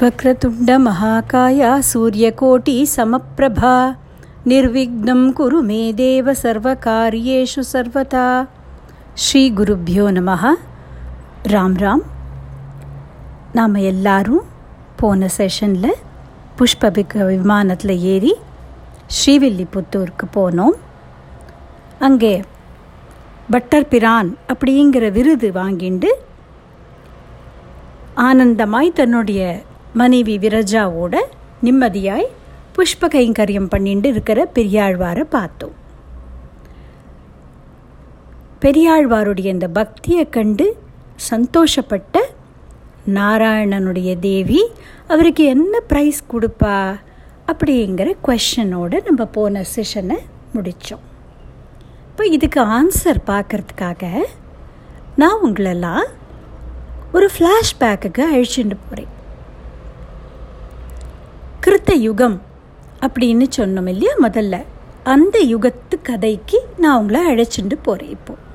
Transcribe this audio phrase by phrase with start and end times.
[0.00, 3.76] वक्रतुण्डमहाकाया सूर्यकोटि समप्रभा
[4.46, 8.26] निर्विघ्नं कुरु मे देव सर्वकार्येषु सर्वथा
[9.24, 10.44] ஸ்ரீகுருப்பியோ நமः
[11.52, 12.02] ராம் ராம்
[13.54, 14.40] நாம் எல்லாரும்
[15.00, 15.92] போன செஷனில்
[16.58, 18.32] புஷ்பபிக்க விமானத்தில் ஏறி
[19.16, 20.76] ஸ்ரீவில்லிபுத்தூருக்கு போனோம்
[22.00, 22.34] அங்கே
[23.50, 26.10] பட்டர் பிரான் அப்படிங்கிற விருது வாங்கிண்டு
[28.26, 29.42] ஆனந்தமாய் தன்னுடைய
[29.93, 31.15] மனைவி விரஜாவோட
[31.63, 32.27] நிம்மதியாய்
[32.75, 35.73] புஷ்ப கைங்கரியம் பண்ணிட்டு இருக்கிற பெரியாழ்வாரை பார்த்தோம்.
[38.61, 40.77] பெரியாழ்வாருடைய இந்த பக்தியை கண்டு
[41.29, 42.17] சந்தோஷப்பட்ட
[43.07, 44.71] நாராயணனுடைய தேவி
[45.07, 46.95] அவருக்கு என்ன ப்ரைஸ் கொடுப்பா?
[47.47, 50.17] அப்படிங்கிற கொஷனோடு நம்ம போன செஷனை
[50.53, 50.99] முடித்தோம்
[52.09, 54.21] இப்போ இதுக்கு ஆன்சர் பார்க்கறதுக்காக
[55.15, 56.05] நான் உங்களெல்லாம்
[57.11, 59.18] ஒரு ஃப்ளாஷ்பேக்குக்கு அழிச்சுட்டு போகிறேன்
[61.63, 62.41] கிருத்த யுகம்
[63.05, 64.55] அப்படின்னு சொன்னோம் இல்லையா முதல்ல.
[65.03, 68.45] அந்த யுகத்து கதைக்கு நான் உங்களை அழைச்சிட்டு போகிறேன் இப்போது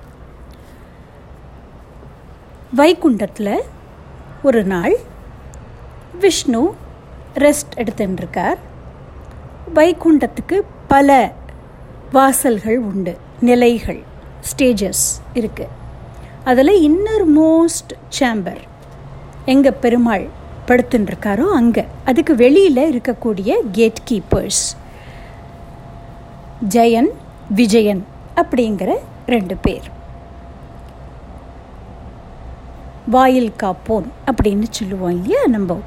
[2.76, 3.54] வைகுண்டத்தில்
[4.42, 4.96] ஒரு நாள்
[6.20, 6.62] விஷ்ணு
[7.34, 8.58] ரெஸ்ட் எடுத்துட்டுருக்கார்.
[9.74, 11.32] வைகுண்டத்துக்கு பல
[12.12, 14.02] வாசல்கள் உண்டு நிலைகள்
[14.50, 15.74] ஸ்டேஜஸ் இருக்குது
[16.44, 18.62] அதில் இன்னர் மோஸ்ட் சேம்பர்
[19.44, 20.26] எங்கே பெருமாள்
[20.68, 21.84] படுத்துட்டுருக்காரோ அங்கே.
[22.04, 24.62] அதுக்கு வெளியில் இருக்கக்கூடிய கேட் கீப்பர்ஸ்
[26.68, 27.10] ஜெயன்
[27.54, 28.04] விஜயன்
[28.36, 28.92] அப்படிங்கிற
[29.26, 29.88] ரெண்டு பேர்.
[33.10, 35.46] வாயில் காப்போன் அப்படின்னு சொல்லுவோம் இல்லையா?
[35.46, 35.80] நம்ம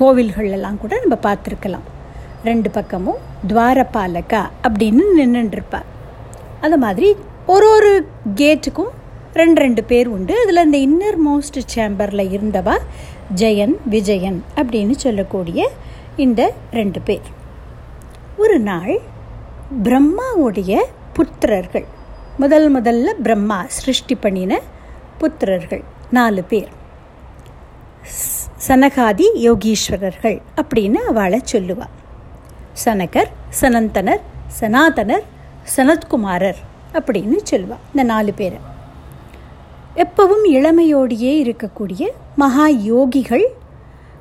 [0.00, 1.86] கோவில்களெல்லாம் கூட நம்ம பார்த்துருக்கலாம்.
[2.44, 5.88] ரெண்டு பக்கமும் துவாரபாலகா அப்படின்னு நின்றுருப்பார்
[6.60, 8.92] அது மாதிரி ஒரு ஒரு கேட்டுக்கும்
[9.34, 10.34] ரெண்டு ரெண்டு பேர் உண்டு.
[10.42, 12.76] அதில் இந்த இன்னர் மோஸ்ட் சேம்பரில் இருந்தவா
[13.34, 15.70] ஜெயன் விஜயன் அப்படின்னு சொல்லக்கூடிய
[16.16, 17.28] இந்த ரெண்டு பேர்.
[18.36, 18.94] ஒரு நாள்
[19.82, 20.82] பிரம்மாவுடைய
[21.16, 21.86] புத்திரர்கள்
[22.38, 24.60] முதல் முதல்ல பிரம்மா சிருஷ்டி பண்ணின
[25.20, 26.68] புத்திரர்கள் நாலு பேர்.
[28.68, 31.94] சனகாதி யோகீஸ்வரர்கள் அப்படின்னு அவளை சொல்லுவாள்
[32.84, 34.22] சனகர் சனந்தனர்
[34.60, 35.24] சனாதனர்
[35.76, 36.60] சனத்குமாரர்
[36.92, 38.58] அப்படின்னு சொல்லுவாள் இந்த நாலு பேரை.
[40.02, 42.04] எப்பவும் இளமையோடையே இருக்கக்கூடிய
[42.36, 43.44] மகா யோகிகள்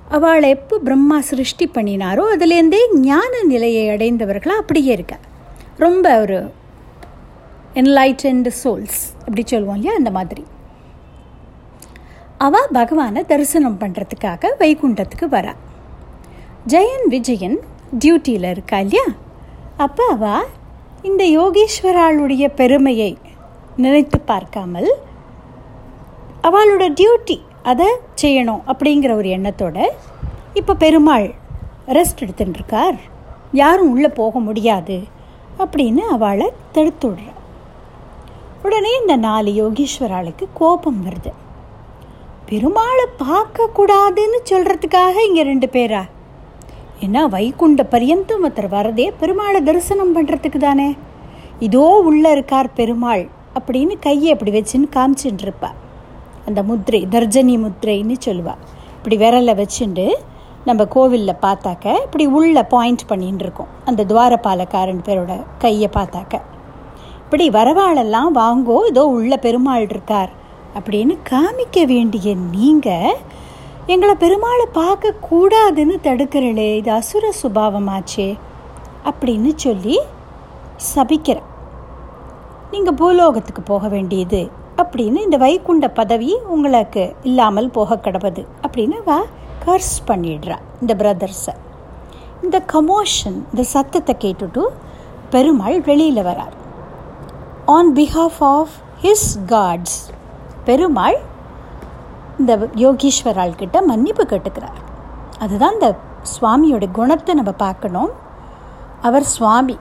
[0.10, 5.18] அவளை எப்போ பிரம்மா சிருஷ்டி பண்ணினாரோ அதுலேருந்தே ஞான நிலையை அடைந்தவர்களாக அப்படியே இருக்கா.
[5.78, 6.52] ரொம்ப ஒரு
[7.74, 9.96] என்லைட்டன்டு சோல்ஸ் அப்படி சொல்லுவோம் இல்லையா?
[9.98, 10.44] அந்த மாதிரி.
[12.38, 15.54] அவள் பகவானை தரிசனம் பண்ணுறதுக்காக வைகுண்டத்துக்கு வரா.
[16.68, 17.58] ஜெயன் விஜயன்
[18.00, 19.08] டியூட்டியில் இருக்கா இல்லையா?
[19.78, 20.46] அப்போ அவள்
[21.02, 23.18] இந்த யோகேஸ்வராளுடைய பெருமையை
[23.78, 24.92] நினைத்து பார்க்காமல்
[26.48, 27.38] அவளோட டியூட்டி
[27.72, 27.88] அதை
[28.22, 29.78] செய்யணும் அப்படிங்கிற ஒரு எண்ணத்தோட
[30.60, 31.28] இப்போ பெருமாள்
[31.98, 32.98] ரெஸ்ட் எடுத்துட்டுருக்கார்.
[33.62, 34.98] யாரும் உள்ளே போக முடியாது
[35.64, 37.40] அப்படின்னு அவளை தடுத்து விடுறார்
[38.66, 41.32] உடனே இந்த நாலு யோகீஸ்வராளுக்கு கோபம் வருது.
[42.50, 46.04] பெருமாளை பார்க்கக்கூடாதுன்னு சொல்கிறதுக்காக இங்கே ரெண்டு பேரா?
[47.06, 50.90] ஏன்னா வைகுண்ட பரியந்தம் ஒருத்தர் வரதே பெருமாளை தரிசனம் பண்ணுறதுக்கு தானே.
[51.68, 53.24] இதோ உள்ளே இருக்கார் பெருமாள்
[53.58, 55.72] அப்படின்னு கையை அப்படி வச்சுன்னு காமிச்சுட்டு இருப்பா.
[56.46, 58.62] அந்த முத்ரை தர்ஜனி முத்ரைன்னு சொல்லுவாள்
[58.98, 60.08] இப்படி விரலை வச்சுட்டு
[60.66, 63.72] நம்ம கோவிலில் பார்த்தாக்க இப்படி உள்ள பாயிண்ட் பண்ணின்னு இருக்கோம்.
[63.86, 66.36] அந்த துவாரபாலக்காரன் பேரோட கையை பார்த்தாக்க.
[67.24, 70.32] இப்படி வரவாளெல்லாம் வாங்கோ இதோ உள்ள பெருமாள் இருக்கார்
[70.78, 73.18] அப்படின்னு காமிக்க வேண்டிய நீங்கள்
[73.86, 78.30] எங்களை பெருமாளை பார்க்கக்கூடாதுன்னு தடுக்கிறளே இது அசுர சுபாவமாச்சே
[79.10, 79.98] அப்படின்னு சொல்லி
[80.96, 81.38] சபிக்கிற.
[82.72, 84.42] நீங்கள் பூலோகத்துக்கு போக வேண்டியது
[84.78, 89.20] அப்படின்னு இந்த வைகுண்ட பதவி உங்களுக்கு இல்லாமல் போக கிடப்பது அப்படின்னு வா
[89.66, 91.54] கர்ஸ் பண்ணிடுறா இந்த பிரதர்ஸை
[92.42, 94.64] இந்த கமோஷன் இந்த சத்தத்தை கேட்டுட்டு
[95.30, 96.56] பெருமாள் வெளியில் வரார்.
[97.66, 98.74] On behalf of
[99.04, 100.00] his gods
[100.66, 101.18] Perumal
[102.40, 104.80] இந்த யோகீஸ்வரால் கிட்ட மன்னிப்பு கேட்டுக்கிறார்.
[105.40, 105.96] அதுதான் இந்த
[106.34, 108.12] சுவாமியோட குணத்தை நம்ம பார்க்கணும்.
[109.02, 109.78] அவர் சுவாமி.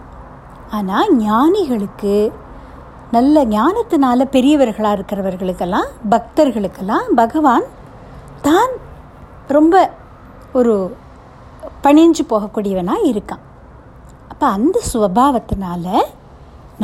[0.70, 2.32] ஆனால் ஞானிகளுக்கு
[3.14, 7.66] நல்ல ஞானத்தினால பெரியவர்களாக இருக்கிறவர்களுக்கெல்லாம் பக்தர்களுக்கெல்லாம் பகவான்
[8.46, 8.72] தான்
[9.56, 9.74] ரொம்ப
[10.58, 10.74] ஒரு
[11.84, 13.42] பணிஞ்சு போகக்கூடியவனாக இருக்கான்.
[14.30, 15.86] அப்போ அந்த சுவாவத்தினால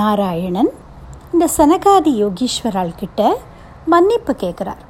[0.01, 0.71] நாராயணன்
[1.33, 3.23] இந்த சனகாதி யோகீஸ்வரால் கிட்ட
[3.95, 4.85] மன்னிப்பு கேட்குறார்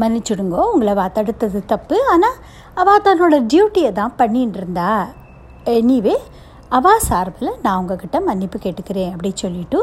[0.00, 1.96] மன்னிச்சுடுங்கோ உங்களை வா தடுத்தது தப்பு.
[2.12, 2.38] ஆனால்
[2.80, 4.90] அவள் தன்னோட டியூட்டியை தான் பண்ணிட்டு இருந்தா
[5.76, 6.16] எனிவே
[6.78, 9.80] அவா சார்பில் நான் உங்ககிட்ட மன்னிப்பு கேட்டுக்கிறேன் அப்படி சொல்லிவிட்டு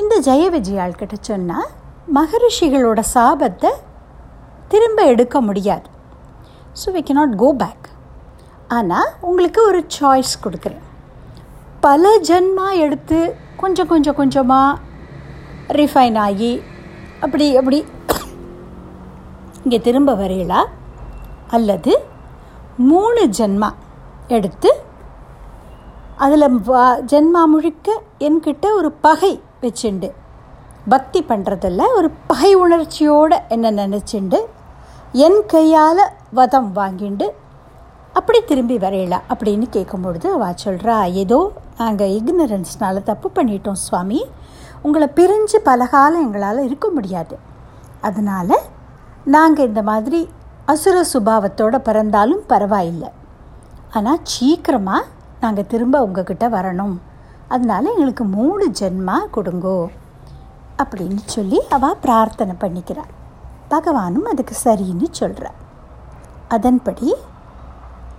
[0.00, 1.68] இந்த ஜெய விஜயாள்கிட்ட சொன்னால்
[2.16, 3.70] மகரிஷிகளோட சாபத்தை
[4.72, 5.86] திரும்ப எடுக்க முடியாது.
[6.80, 7.86] So we cannot go back
[8.76, 10.84] ஆனால் உங்களுக்கு ஒரு சாய்ஸ் கொடுக்குறேன்.
[11.86, 13.18] பல ஜென்மா எடுத்து
[13.62, 14.78] கொஞ்சம் கொஞ்சம் கொஞ்சமாக
[15.78, 16.52] ரிஃபைன் ஆகி
[17.24, 17.78] அப்படி அப்படி
[19.62, 20.60] இங்கே திரும்ப வரையலா?
[21.56, 21.92] அல்லது
[22.90, 23.70] மூணு ஜென்மா
[24.36, 24.70] எடுத்து
[26.24, 26.48] அதில்
[27.12, 27.88] ஜென்மா முழுக்க
[28.26, 30.08] என்கிட்ட ஒரு பகை வச்சுண்டு
[30.92, 34.38] பக்தி பண்ணுறதில்ல ஒரு பகை உணர்ச்சியோடு என்ன நினச்சிண்டு.
[35.26, 36.02] என் கையால்
[36.38, 37.26] வதம் வாங்கிண்டு
[38.18, 41.38] அப்படி திரும்பி வரையலாம் அப்படின்னு கேட்கும்பொழுது அவள் சொல்கிறா ஏதோ
[41.80, 44.20] நாங்கள் இக்னரன்ஸ்னால் தப்பு பண்ணிட்டோம் சுவாமி.
[44.86, 47.36] உங்களை பிரிஞ்சு பல காலம் எங்களால் இருக்க முடியாது.
[48.08, 48.56] அதனால்
[49.34, 50.20] நாங்கள் இந்த மாதிரி
[50.72, 53.10] அசுர சுபாவத்தோடு பிறந்தாலும் பரவாயில்லை.
[53.96, 56.96] ஆனால் சீக்கிரமாக நாங்கள் திரும்ப உங்ககிட்ட வரணும்.
[57.48, 59.86] அதனால் எங்களுக்கு மூணு ஜென்மா கொடுங்கோ
[60.82, 63.12] அப்படின்னு சொல்லி அவள் பிரார்த்தனை பண்ணிக்கிறாள்
[63.70, 65.58] பகவானும் அதுக்கு சரின்னு சொல்கிறார்
[66.48, 67.14] அதன்படி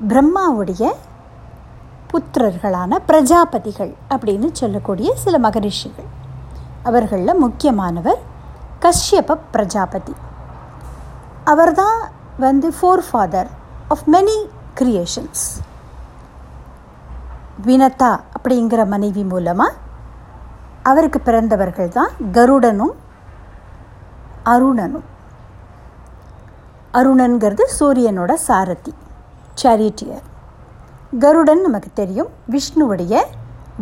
[0.07, 0.91] பிரம்மாவுடைய
[2.11, 6.07] புத்திரர்களான பிரஜாபதிகள் அப்படின்னு சொல்லக்கூடிய சில மகரிஷிகள்.
[6.83, 8.19] அவர்களில் முக்கியமானவர்
[8.81, 10.13] கஷ்யப பிரஜாபதி.
[11.43, 11.99] அவர்தான்
[12.37, 12.73] வந்து
[13.11, 13.49] forefather
[13.87, 14.37] of many
[14.79, 15.43] creations
[17.65, 19.77] Vinata அப்படிங்கிற மனைவி மூலமாக
[20.89, 22.95] அவருக்கு பிறந்தவர்கள் தான் கருடனும்
[24.53, 25.07] அருணனும்.
[26.99, 28.93] அருணன்கிறது சூரியனோட சாரதி
[29.61, 30.25] சேரிட்டியர்
[31.23, 33.13] கருடன் நமக்கு தெரியும் விஷ்ணுவுடைய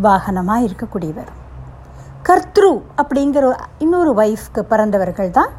[0.06, 1.31] வாகனமாக இருக்கக்கூடியவர்.
[2.27, 2.71] கர்த்ரு
[3.01, 3.45] அப்படிங்கிற
[3.83, 5.51] இன்னொரு ஒய்ஃப்க்கு பிறந்தவர்கள் தான்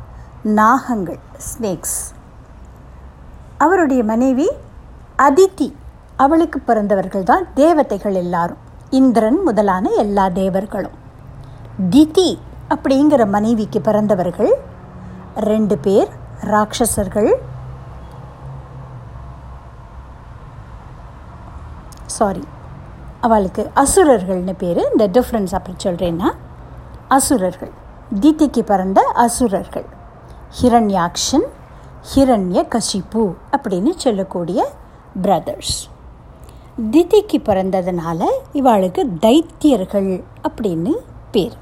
[0.59, 1.99] நாகங்கள் ஸ்னேக்ஸ்
[3.65, 4.49] அவருடைய மனைவி
[5.27, 5.69] அதித்தி
[6.25, 8.63] அவளுக்கு பிறந்தவர்கள் தான் தேவதைகள் எல்லாரும்.
[9.01, 10.97] இந்திரன் முதலான எல்லா தேவர்களும்.
[11.91, 12.31] திதி
[12.75, 14.53] அப்படிங்கிற மனைவிக்கு பிறந்தவர்கள்
[15.51, 16.09] ரெண்டு பேர்
[16.53, 17.31] ராட்சசர்கள்.
[22.07, 22.45] சாரி
[23.27, 24.81] அவளுக்கு அசுரர்கள்னு பேர்.
[24.91, 26.31] இந்த டிஃப்ரென்ஸ் அப்படி சொல்கிறேன்னா
[27.17, 27.73] அசுரர்கள்.
[28.21, 29.87] தித்திக்கு பிறந்த அசுரர்கள்.
[30.61, 31.47] ஹிரண்யாக்ஷன்
[32.15, 33.25] ஹிரண்ய கஷிப்பு
[33.57, 34.61] அப்படின்னு சொல்லக்கூடிய
[35.23, 35.77] பிரதர்ஸ்
[36.79, 40.93] திதிக்கு பிறந்ததுனால இவாளுக்கு தைத்தியர்கள் அப்படின்னு
[41.31, 41.53] பேர்.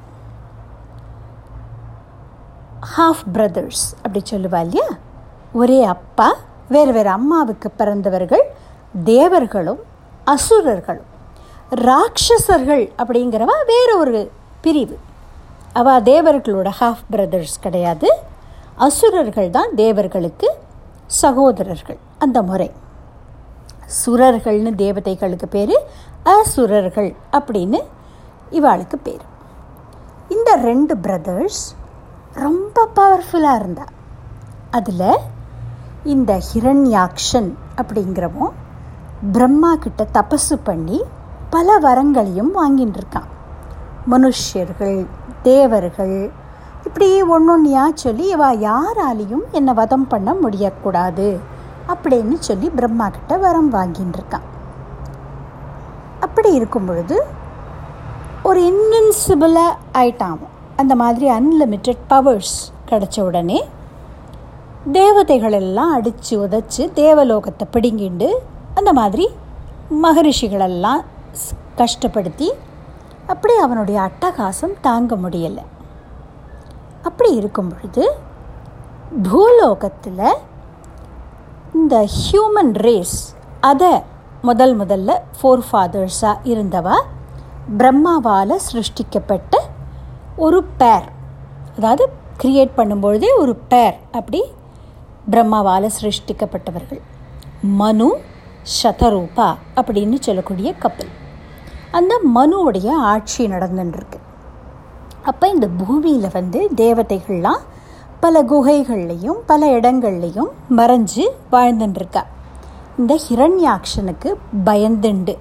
[2.99, 4.87] ஹாஃப் பிரதர்ஸ் அப்படி சொல்லுவா இல்லையா?
[5.53, 6.33] ஒரே அப்பா
[6.69, 8.43] வேறு வேறு அம்மாவுக்கு பிறந்தவர்கள்
[9.05, 9.79] தேவர்களும்
[10.25, 11.15] அசுரர்களும்.
[11.71, 14.31] ராட்சசர்கள் அப்படிங்கிறவா வேற ஒரு
[14.61, 14.99] பிரிவு.
[15.73, 18.09] அவள் தேவர்களோட ஹாஃப் பிரதர்ஸ் கிடையாது.
[18.75, 20.59] அசுரர்கள் தான் தேவர்களுக்கு
[21.07, 22.73] சகோதரர்கள் அந்த முறை.
[23.87, 25.77] சுரர்கள்னு தேவதைகளுக்கு பேர்
[26.23, 27.81] அசுரர்கள் அப்படின்னு
[28.51, 29.25] இவாளுக்கு பேர்.
[30.29, 31.75] இந்த ரெண்டு பிரதர்ஸ்
[32.35, 33.85] ரொம்ப பவர்ஃபுல்லாக இருந்தா.
[34.71, 35.17] அதில்
[36.05, 38.53] இந்த ஹிரண்யாக்ஷன் அப்படிங்கிறவன்
[39.33, 41.03] பிரம்மா கிட்ட தபசு பண்ணி
[41.51, 43.31] பல வரங்களையும் வாங்கிட்டு இருக்கான்.
[44.11, 45.07] மனுஷர்கள்
[45.43, 46.31] தேவர்கள்
[46.85, 51.39] இப்படி ஒன்றொன்னையா சொல்லி இவா யாராலையும் என்னை வதம் பண்ண முடியக்கூடாது.
[51.89, 54.47] அப்படின்னு சொல்லி பிரம்மா கிட்ட வரம் வாங்கின்னு இருக்கான்
[56.21, 57.27] அப்படி இருக்கும் பொழுது
[58.43, 60.39] ஒரு இன்வின்சிபிளாக ஆயிட்டான்
[60.77, 63.69] அந்த மாதிரி அன்லிமிட்டெட் பவர்ஸ் கிடச்ச உடனே
[64.93, 68.33] தேவதைகள் எல்லாம் அடித்து உதச்சி தேவலோகத்தை பிடுங்கிண்டு
[68.75, 69.29] அந்த மாதிரி
[70.03, 71.05] மகரிஷிகளெல்லாம்
[71.77, 72.53] கஷ்டப்படுத்தி
[73.27, 75.65] அப்படி அவனுடைய அட்டகாசம் தாங்க முடியலை.
[77.03, 78.19] அப்படி இருக்கும் பொழுது
[79.23, 80.37] பூலோகத்தில்
[81.77, 83.17] இந்த ஹியூமன் ரேஸ்
[83.61, 83.91] அதை
[84.43, 86.97] முதல் முதல்ல ஃபோர் ஃபாதர்ஸாக இருந்தவா?
[87.79, 89.55] பிரம்மாவால் சிருஷ்டிக்கப்பட்ட
[90.37, 91.07] ஒரு பேர்
[91.77, 92.05] அதாவது
[92.43, 94.41] கிரியேட் பண்ணும்பொழுதே ஒரு பேர் அப்படி
[95.31, 97.03] பிரம்மாவால் சிருஷ்டிக்கப்பட்டவர்கள்.
[97.81, 98.09] மனு
[98.77, 101.13] சதரூபா அப்படின்னு சொல்லக்கூடிய கப்பல்
[101.91, 104.21] அந்த மனுவுடைய ஆட்சி நடந்துட்டுருக்கு
[105.23, 107.63] அப்போ இந்த பூமியில் வந்து தேவதைகள்லாம்
[108.27, 112.23] பல குகைகள்லையும் பல இடங்கள்லையும் மறைஞ்சு வாழ்ந்துட்டுருக்கா
[112.99, 115.35] இந்த ஹிரண்யாக்ஷனுக்கு பயந்துண்டு.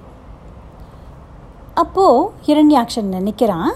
[1.74, 3.72] அப்போது ஹிரண்யாக்ஷன் நினைக்கிறான்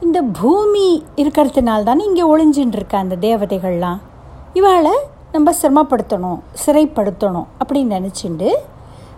[0.00, 3.98] இந்த பூமி இருக்கிறதுனால தானே இங்கே ஒளிஞ்சின்னு இருக்கா அந்த தேவதைகள்லாம்?
[4.54, 4.94] இவாளை
[5.32, 8.50] நம்ம சிரமப்படுத்தணும் சிறைப்படுத்தணும் அப்படின்னு நினச்சிண்டு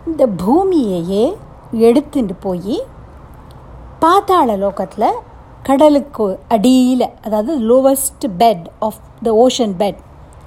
[0.07, 1.37] இந்த பூமியையே
[1.71, 2.83] எடுத்துட்டு போய்
[3.99, 5.11] பாத்தாள லோகத்தில்
[5.67, 10.01] கடலுக்கு அடியில் அதாவது lowest bed of the ocean bed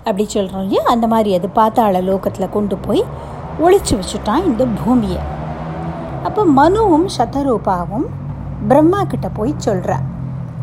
[0.07, 0.81] அப்படி சொல்கிறோம் இல்லையா?
[0.93, 3.01] அந்த மாதிரி அது பாத்தாள லோகத்தில் கொண்டு போய்
[3.63, 5.21] ஒழிச்சு வச்சுட்டான் இந்த பூமியை.
[6.27, 8.05] அப்போ மனுவும் சதரூபாவும்
[8.71, 9.97] பிரம்மா கிட்ட போய் சொல்கிறா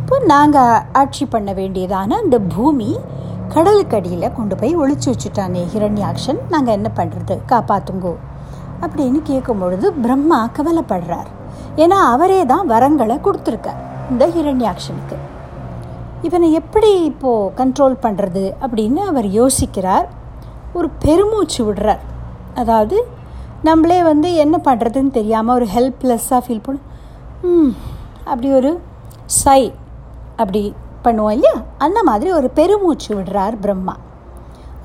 [0.01, 2.91] இப்போ நாங்கள் ஆட்சி பண்ண வேண்டியதான இந்த பூமி
[3.55, 6.41] கடலுக்கு அடியில் கொண்டு போய் ஒழிச்சு வச்சுட்டானே ஹிரண்யாக்ஷன்.
[6.55, 8.15] நாங்கள் என்ன பண்ணுறது காப்பாற்றுங்கோ
[8.85, 11.33] அப்படின்னு கேட்கும் பொழுது பிரம்மா கவலைப்படுறார்.
[11.85, 13.83] ஏன்னா அவரே தான் வரங்களை கொடுத்துருக்கார்.
[14.13, 15.17] இந்த ஹிரண்யாக்ஷனுக்கு.
[16.27, 20.07] இவனை எப்படி இப்போது கண்ட்ரோல் பண்ணுறது அப்படின்னு அவர் யோசிக்கிறார்.
[20.79, 22.03] ஒரு பெருமூச்சு விடுறார்.
[22.63, 22.97] அதாவது
[23.69, 27.73] நம்மளே வந்து என்ன பண்ணுறதுன்னு தெரியாமல் ஒரு ஹெல்ப்லெஸ்ஸாக ஃபீல் பண்ணும்
[28.31, 28.71] அப்படி ஒரு
[29.43, 29.61] சை
[30.41, 30.63] அப்படி
[31.05, 31.57] பண்ணுவோம் இல்லையா?
[31.87, 33.95] அந்த மாதிரி ஒரு பெருமூச்சு விடுறார் பிரம்மா.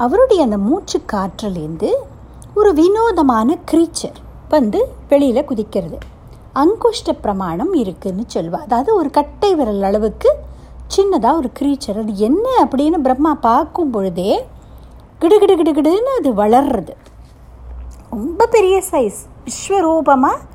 [0.06, 1.90] அவருடைய அந்த மூச்சு காற்றுலேருந்து
[2.60, 4.18] ஒரு வினோதமான க்ரீச்சர்
[4.56, 5.98] வந்து வெளியில் குதிக்கிறது.
[6.62, 10.30] அங்குஷ்ட பிரமாணம் இருக்குதுன்னு சொல்லுவாள் அதாவது ஒரு கட்டை விரல் அளவுக்கு
[10.96, 14.32] சின்னதாக ஒரு க்ரீச்சர் அது என்ன அப்படின்னு பிரம்மா பார்க்கும் பொழுதே
[15.22, 16.94] கிடு கிடு கிடு கிடுன்னு அது வளர்றது.
[18.12, 20.46] ரொம்ப பெரிய சைஸ் விஸ்வரூபமாக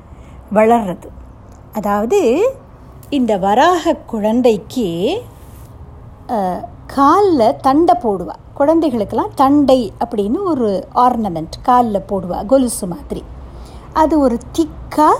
[0.57, 1.09] வளர்றது.
[1.77, 2.19] அதாவது
[3.17, 4.87] இந்த வராக குழந்தைக்கு
[6.95, 8.35] காலில் தண்டை போடுவா.
[8.59, 10.69] குழந்தைகளுக்கெல்லாம் தண்டை அப்படின்னு ஒரு
[11.05, 13.23] ஆர்னமெண்ட் காலில் போடுவா கொலுசு மாதிரி.
[14.01, 15.17] அது ஒரு திக்காக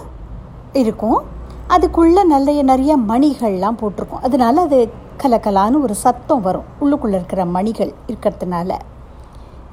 [0.76, 1.20] இருக்கும்.
[1.68, 4.22] அதுக்குள்ளே நிறைய நிறைய மணிகள்லாம் போட்டிருக்கும்.
[4.22, 4.92] அதனால அது
[5.24, 6.64] கலக்கலான்னு ஒரு சத்தம் வரும்.
[6.82, 8.72] உள்ளுக்குள்ளே இருக்கிற மணிகள் இருக்கிறதுனால.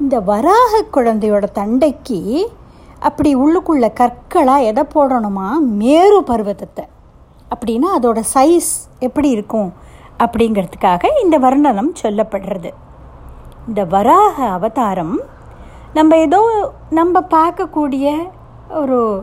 [0.01, 2.47] இந்த வராக குழந்தையோட தண்டைக்கு
[2.99, 5.59] அப்படி உள்ளுக்குள்ளே கற்களாக எதை போடணுமா?
[5.59, 6.85] மேரு பருவத்தத்தை
[7.55, 9.73] அப்படின்னா அதோட சைஸ் எப்படி இருக்கும்?
[10.19, 12.71] அப்படிங்கிறதுக்காக இந்த வர்ணனம் சொல்லப்படுறது.
[13.69, 15.21] இந்த வராக அவதாரம்
[15.95, 18.29] நம்ம ஏதோ நம்ம பார்க்கக்கூடிய
[18.71, 19.23] ஒரு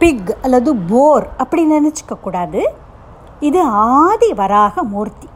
[0.00, 2.60] பிக் அல்லது போர் அப்படி நினச்சிக்கக்கூடாது
[3.48, 3.60] இது
[4.02, 5.28] ஆதி வராக மூர்த்தி.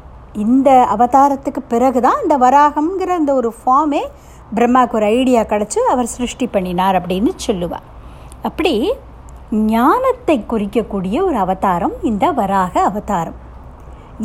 [0.45, 4.03] இந்த அவதாரத்துக்கு பிறகு தான் இந்த வராகம்ங்கிற அந்த ஒரு ஃபார்மே
[4.57, 7.87] பிரம்மாவுக்கு ஒரு ஐடியா கிடச்சி அவர் சிருஷ்டி பண்ணினார் அப்படின்னு சொல்லுவார்.
[8.49, 8.75] அப்படி
[9.51, 13.39] ஞானத்தை குறிக்கக்கூடிய ஒரு அவதாரம் இந்த வராக அவதாரம்.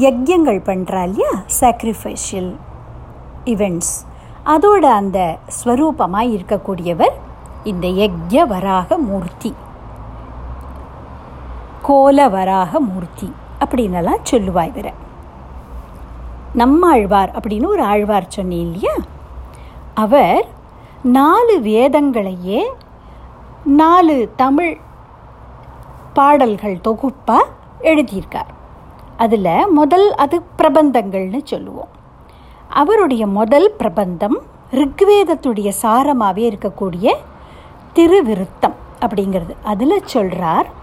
[0.06, 1.34] யஜ்யங்கள் பண்ணுறா இல்லையா?
[1.60, 2.52] சாக்ரிஃபைஷியல்
[3.54, 3.96] இவெண்ட்ஸ்
[4.54, 5.20] அதோட அந்த
[5.60, 7.16] ஸ்வரூபமாக இருக்கக்கூடியவர்
[7.64, 9.52] இந்த யஜ்ய வராக மூர்த்தி.
[11.88, 14.94] கோல வராக மூர்த்தி அப்படின்னலாம் சொல்லுவா இவரை.
[16.54, 18.94] நம்ம ஆழ்வார் அப்படின்னு ஒரு ஆழ்வார் சொன்னேன் இல்லையா?
[19.94, 20.48] அவர்
[21.04, 22.62] நாலு வேதங்களையே
[23.64, 24.78] நாலு தமிழ்
[26.14, 27.46] பாடல்கள் தொகுப்பாக
[27.82, 28.52] எழுதியிருக்கார்.
[29.18, 31.88] அதில் முதல் அது பிரபந்தங்கள்னு சொல்லுவோம்.
[32.70, 34.42] அவருடைய முதல் பிரபந்தம்
[34.72, 37.14] ரிக்வேதத்துடைய சாரமாகவே இருக்கக்கூடிய
[37.94, 39.56] திருவிருத்தம் அப்படிங்கிறது.
[39.64, 40.77] அதில் சொல்கிறார்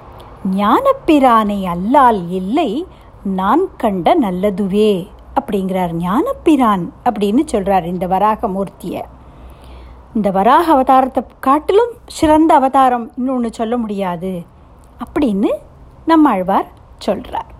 [0.52, 2.86] ஞானப்பிரானை அல்லால் இல்லை
[3.22, 9.02] நான் கண்ட நல்லதுவே அப்படிங்கிறார் ஞானப்பிரான் அப்படின்னு சொல்கிறார் இந்த வராக மூர்த்தியை
[10.14, 14.42] இந்த வராக அவதாரத்தை காட்டிலும் சிறந்த அவதாரம் இன்னொன்று சொல்ல முடியாது
[15.00, 15.50] அப்படின்னு
[16.06, 17.50] நம்மாழ்வார் சொல்கிறார்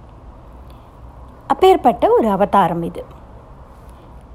[1.47, 3.03] அப்பேற்பட்ட ஒரு அவதாரம் இது.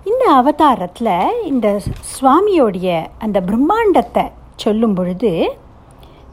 [0.04, 1.14] இந்த அவதாரத்தில்
[1.44, 5.56] இந்த சுவாமியோடைய அந்த பிரம்மாண்டத்தை சொல்லும் பொழுது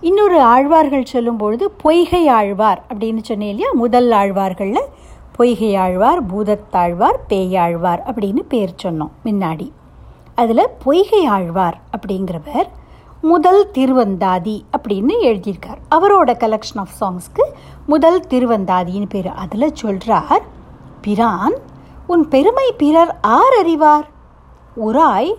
[0.01, 3.69] இன்னொரு ஆழ்வார்கள் சொல்லும் பொழுது பொய்கை ஆழ்வார் அப்படின்னு சொன்னேன் இல்லையா?
[3.73, 4.85] முதல் ஆழ்வார்களில்
[5.33, 9.71] பொய்கை ஆழ்வார் பூதத்தாழ்வார் பேயாழ்வார் அப்படின்னு பேர் சொன்னோம் முன்னாடி.
[10.35, 12.67] அதில் பொய்கை ஆழ்வார் அப்படிங்கிறவர்
[13.23, 15.81] முதல் திருவந்தாதி அப்படின்னு எழுதியிருக்கார்.
[15.91, 17.53] அவரோட கலெக்ஷன் ஆஃப் சாங்ஸ்க்கு
[17.87, 19.29] முதல் திருவந்தாதின்னு பேர்.
[19.29, 20.43] அதில் சொல்கிறார்
[21.01, 21.55] பிரான்
[22.07, 24.09] உன் பெருமை பிறர் ஆர் அறிவார்?
[24.87, 25.35] உராய்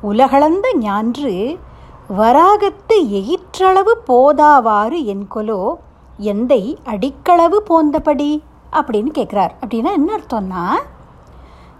[0.00, 1.58] உலகளந்த ஞான்று
[2.08, 3.10] வராகத்து
[3.58, 5.74] சற்றளவு போதாவாறு என்கொலோ
[6.18, 8.42] எந்தை அடிக்களவு போந்தபடி?
[8.72, 10.62] அப்படின்னு கேட்குறார் அப்படின்னா என்ன அர்த்தம்னா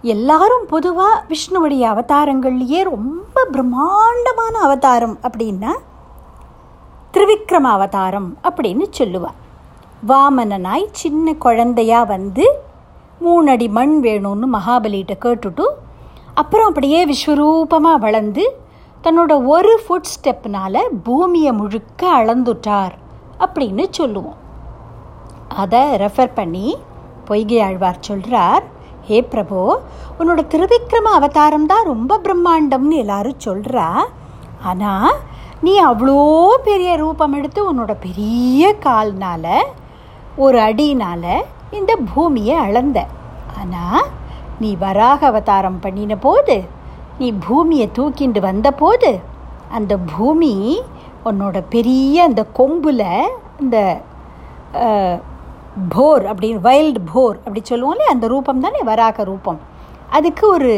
[0.01, 5.71] எல்லாரும் பொதுவாக விஷ்ணுவுடைய அவதாரங்கள்லேயே ரொம்ப பிரம்மாண்டமான அவதாரம் அப்படின்னா
[7.13, 9.37] திருவிக்ரம அவதாரம் அப்படின்னு சொல்லுவாள்
[10.07, 12.47] வாமனனாய் சின்ன குழந்தையா வந்து
[13.21, 15.67] மூணடி மண் வேணும்னு மகாபலிகிட்ட கேட்டுட்டு
[16.33, 18.67] அப்புறம் அப்படியே விஸ்வரூபமாக வளர்ந்து
[19.03, 22.95] தன்னோட ஒரு ஃபுட் ஸ்டெப்னால பூமியை முழுக்க அளந்துட்டார்
[23.39, 24.39] அப்படின்னு சொல்லுவோம்.
[25.61, 26.77] அதை ரெஃபர் பண்ணி
[27.27, 28.63] பொய்கை ஆழ்வார் சொல்கிறார்
[29.07, 29.59] ஹே பிரபு
[30.19, 33.87] உன்னோட திருவிக்ரம அவதாரம் தான் ரொம்ப பிரம்மாண்டம்னு எல்லாரும் சொல்கிறா
[34.63, 35.15] ஆனால்
[35.61, 36.17] நீ அவ்வளோ
[36.63, 39.53] பெரிய ரூபம் எடுத்து உன்னோட பெரிய கால்னால்
[40.35, 41.31] ஒரு அடினால்
[41.71, 42.99] இந்த பூமியை அளந்த.
[43.57, 44.05] ஆனால்
[44.59, 46.55] நீ வராக அவதாரம் பண்ணின போது
[47.19, 49.09] நீ பூமியை தூக்கிண்டு வந்த போது
[49.77, 50.53] அந்த பூமி
[51.29, 53.05] உன்னோட பெரிய அந்த கொம்பில்
[53.61, 53.77] இந்த
[55.95, 59.59] போர் அப்படின்னு வைல்டு போர் அப்படி சொல்லுவோம்ல அந்த ரூபம் தானே வராக ரூபம்.
[60.17, 60.71] அதுக்கு ஒரு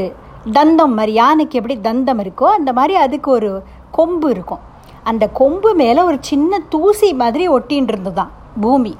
[0.57, 3.49] தந்தம் மாதிரி யானைக்கு எப்படி தந்தம் இருக்கோ அந்த மாதிரி அதுக்கு ஒரு
[3.97, 4.63] கொம்பு இருக்கும்.
[5.09, 8.33] அந்த கொம்பு மேலே ஒரு சின்ன தூசி மாதிரி ஒட்டின்னு இருந்ததுதான்
[8.63, 8.93] பூமி.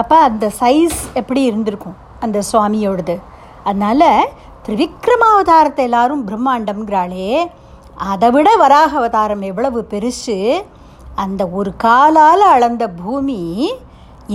[0.00, 3.16] அப்போ அந்த சைஸ் எப்படி இருந்திருக்கும் அந்த சுவாமியோடது?
[3.68, 4.08] அதனால்
[4.66, 7.26] திரிவிக்ரமாவதாரத்தை எல்லாரும் பிரம்மாண்டம்ங்கிறாளே
[8.10, 10.36] அதை விட வராக அவதாரம் எவ்வளவு பெருசு.
[11.14, 13.38] அந்த ஒரு காலால் அளந்த பூமி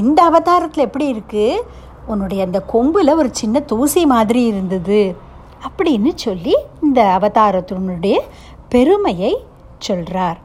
[0.01, 1.65] இந்த அவதாரத்தில் எப்படி இருக்குது
[2.07, 5.01] உன்னுடைய அந்த கொம்பில் ஒரு சின்ன தூசி மாதிரி இருந்தது.
[5.67, 8.15] அப்படின்னு சொல்லி இந்த அவதாரத்தினுடைய
[8.69, 9.33] பெருமையை
[9.77, 10.39] சொல்கிறார்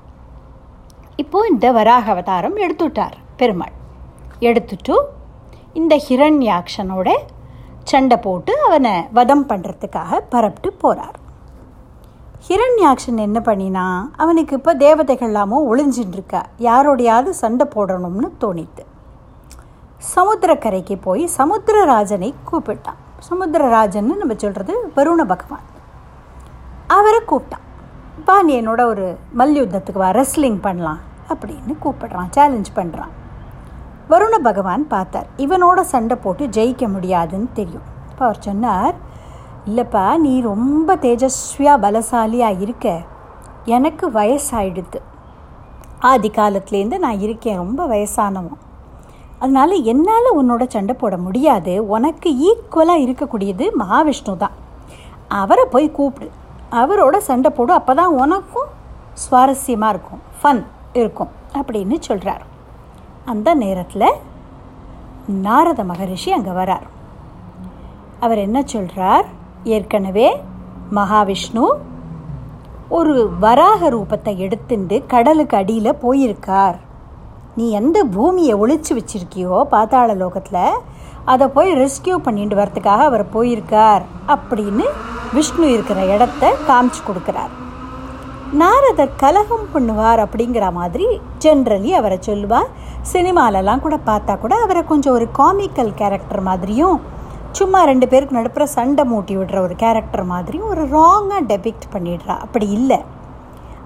[1.16, 3.74] இப்போ இந்த வராக அவதாரம் எடுத்துட்டார் பெருமாள்.
[4.48, 4.96] எடுத்துட்டு
[5.72, 7.08] இந்த ஹிரண்யாக்ஷனோட
[7.92, 11.16] சண்டை போட்டு அவனை வதம் பண்ணுறதுக்காக பரப்பிட்டு போகிறார்
[12.48, 13.84] ஹிரண்யாக்ஷன் என்ன பண்ணினா
[14.22, 18.84] அவனுக்கு இப்போ தேவதைகள்லாமோ ஒளிஞ்சின்னு இருக்கா யாரோடையாவது சண்டை போடணும்னு தோணித்து
[20.14, 22.98] சமுத்திரக்கரைக்கு போய் சமுத்திரராஜனை கூப்பிட்டான்.
[23.28, 25.64] சமுத்திரராஜன்னு நம்ம சொல்கிறது வருண பகவான்.
[26.96, 27.64] அவரை கூப்பிட்டான்.
[28.26, 29.06] பா நீ என்னோட ஒரு
[29.40, 31.00] மல்யுத்தத்துக்கு வா ரெஸ்லிங் பண்ணலாம்
[31.32, 33.12] அப்படின்னு கூப்பிடுறான் சேலஞ்ச் பண்ணுறான்
[34.10, 35.28] வருண பகவான் பார்த்தார்.
[35.44, 37.86] இவனோட சண்டை போட்டு ஜெயிக்க முடியாதுன்னு தெரியும்.
[38.10, 38.96] இப்போ அவர் சொன்னார்
[39.68, 42.86] இல்லைப்பா நீ ரொம்ப தேஜஸ்வியாக பலசாலியாக இருக்க.
[43.76, 45.00] எனக்கு வயசாயிடுது
[46.10, 48.62] ஆதி காலத்துலேருந்து நான் இருக்கேன் ரொம்ப வயசானவன்.
[49.42, 51.72] அதனால் என்னால் உன்னோட சண்டை போட முடியாது.
[51.94, 54.56] உனக்கு ஈக்குவலாக இருக்கக்கூடியது மகாவிஷ்ணு தான்.
[55.42, 56.28] அவரை போய் கூப்பிடு.
[56.82, 58.70] அவரோட சண்டை போடு அப்போ தான் உனக்கும்
[59.24, 60.22] சுவாரஸ்யமாக இருக்கும்.
[60.40, 60.62] ஃபன்
[61.00, 61.32] இருக்கும்.
[61.58, 62.44] அப்படின்னு சொல்கிறார்
[63.32, 64.08] அந்த நேரத்தில்
[65.46, 66.86] நாரத மகரிஷி அங்கே வரார்.
[68.24, 69.26] அவர் என்ன சொல்கிறார்
[69.76, 70.28] ஏற்கனவே
[70.98, 71.64] மகாவிஷ்ணு
[72.98, 73.14] ஒரு
[73.44, 76.76] வராக ரூபத்தை எடுத்துட்டு கடலுக்கு அடியில் போயிருக்கார்.
[77.58, 80.80] நீ எந்த பூமியை ஒழிச்சு வச்சிருக்கியோ பாத்தாள லோகத்தில்
[81.32, 84.04] அதை போய் ரெஸ்கியூ பண்ணிட்டு வரத்துக்காக அவர் போயிருக்கார்
[84.34, 84.86] அப்படின்னு
[85.36, 87.54] விஷ்ணு இருக்கிற இடத்த காமிச்சு கொடுக்குறார்.
[88.52, 92.68] நாரதர் கலகம் பண்ணுவார் அப்படிங்கிற மாதிரி ஜென்ரலி அவரை சொல்லுவார்.
[93.12, 97.00] சினிமாலெல்லாம் கூட பார்த்தா கூட அவரை கொஞ்சம் ஒரு காமிக்கல் கேரக்டர் மாதிரியும்
[97.52, 102.36] சும்மா ரெண்டு பேருக்கு நடுப்புற சண்டை மூட்டி விடுற ஒரு கேரக்டர் மாதிரியும் ஒரு ராங்காக டெபிக்ட் பண்ணிடுறா.
[102.38, 103.04] அப்படி இல்லை.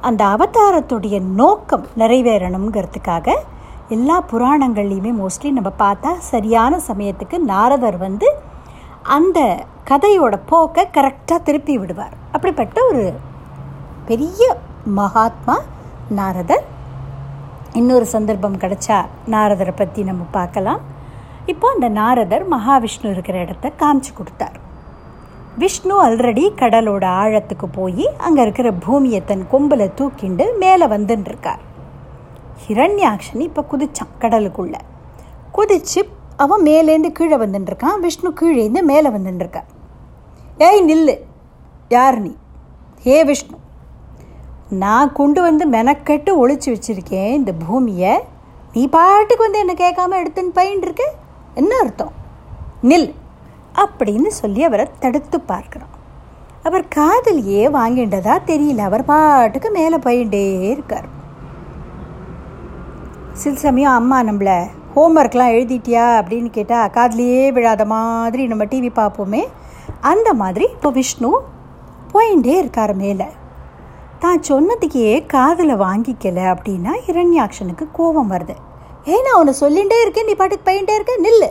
[0.00, 3.34] அந்த அவதாரத்துடைய நோக்கம் நிறைவேறணுங்கிறதுக்காக
[3.88, 8.34] எல்லா புராணங்கள்லையுமே மோஸ்ட்லி நம்ம பார்த்தா சரியான சமயத்துக்கு நாரதர் வந்து
[9.02, 12.12] அந்த கதையோட போக்கை கரெக்டாக திருப்பி விடுவார்.
[12.32, 13.14] அப்படிப்பட்ட ஒரு
[14.08, 14.42] பெரிய
[14.98, 15.56] மகாத்மா
[16.18, 16.64] நாரதர்.
[17.72, 18.98] இன்னொரு சந்தர்ப்பம் கிடைச்சா
[19.34, 20.80] நாரதரை பற்றி நம்ம பார்க்கலாம்.
[21.52, 24.58] இப்போ அந்த நாரதர் மகாவிஷ்ணு இருக்கிற இடத்த காமிச்சு கொடுத்தார்.
[25.58, 31.62] விஷ்ணு ஆல்ரெடி கடலோட ஆழத்துக்கு போய் அங்கே இருக்கிற பூமியை தன் கொம்பில் தூக்கிண்டு மேலே வந்துன்னு இருக்கார்
[32.66, 34.80] ஹிரண்யாக்ஷன் இப்போ குதிச்சான் கடலுக்குள்ளே.
[35.56, 36.00] குதிச்சு
[36.36, 39.70] அவன் மேலேருந்து கீழே வந்துட்டுருக்கான் விஷ்ணு கீழேருந்து மேலே வந்துட்டுருக்கான்
[40.66, 41.16] ஏய் நில்லு.
[41.96, 42.32] யார் நீ?
[43.04, 43.56] ஹே விஷ்ணு.
[44.70, 48.20] நான் கொண்டு வந்து மெனக்கெட்டு ஒழிச்சு வச்சிருக்கேன் இந்த பூமியை.
[48.72, 51.12] நீ பாட்டுக்கு வந்து என்ன கேட்காம எடுத்துன்னு பயின்னு இருக்க?
[51.54, 52.12] என்ன அர்த்தம்?
[52.82, 53.14] நில்.
[53.74, 55.88] அப்படின்னு சொல்லி அவரை தடுத்து பார்க்குறோம்
[56.62, 58.78] அவர் காதலியே வாங்கின்றதா தெரியல.
[58.78, 61.04] அவர் பாட்டுக்கு மேலே போயிட்டே இருக்கார்.
[63.32, 66.20] சில சமயம் அம்மா நம்மளை ஹோம்ஒர்க்லாம் எழுதிட்டியா?
[66.20, 69.46] அப்படின்னு கேட்டால் காதலியே விழாத மாதிரி நம்ம டிவி பார்ப்போமே.
[70.00, 71.40] அந்த மாதிரி இப்போ விஷ்ணு
[72.14, 73.24] போயிட்டே இருக்கார் மேலே.
[74.22, 78.54] தான் சொன்னதுக்கே காதில் வாங்கிக்கல அப்படின்னா இரண்யாக்ஷனுக்கு கோபம் வருது.
[79.04, 81.48] ஏன் நான் உன்னை சொல்லிகிட்டே இருக்கேன் நீ பாட்டுக்கு பையன்ட்டே இருக்க நில்லு.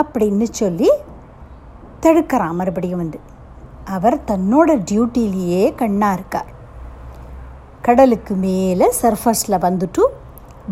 [0.00, 0.90] அப்படின்னு சொல்லி
[2.00, 3.20] தடுக்கிறான் மறுபடியும் வந்து.
[3.84, 6.50] அவர் தன்னோட டியூட்டிலேயே கண்ணாக இருக்கார்.
[7.82, 10.02] கடலுக்கு மேலே சர்ஃபஸில் வந்துட்டு